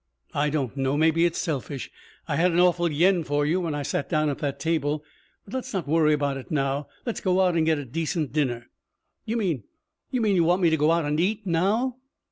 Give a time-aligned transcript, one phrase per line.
[0.33, 0.97] "I don't know.
[0.97, 1.91] Maybe it's selfish.
[2.27, 5.03] I had an awful yen for you when I sat down at that table.
[5.45, 6.87] But let's not worry about it now.
[7.05, 8.71] Let's go out and get a decent dinner."
[9.25, 9.63] "You mean
[10.09, 11.97] you mean you want me to go out and eat now?"